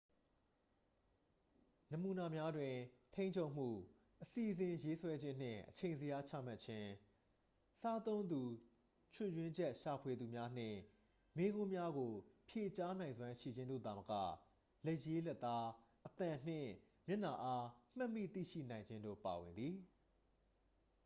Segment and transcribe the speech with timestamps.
[1.91, 2.75] နမူနာများတွင်
[3.13, 3.69] ထိန်းချုပ်မှု
[4.21, 6.89] အစီအစဉ်ရေးဆွဲခြင်းနှင့် အချိန်ဇယားချမှတ်ခြင်း
[7.81, 8.41] စားသုံးသူ
[9.15, 10.79] ချွတ်ယွင်းချက်ရှာဖွေမှုများနှင့်
[11.37, 12.13] မေးခွန်းများကို
[12.49, 14.11] ဖြေကြားနိုင်စွမ်းရှိခြင်းတို့သာမက
[14.85, 15.67] လက်ရေးလက်သား
[16.05, 16.71] အသံနှင့်
[17.07, 17.65] မျက်နှာအား
[17.97, 19.75] မှတ်မိသိရှိနိုင်ခြင်းတို့ ပါဝင်သည်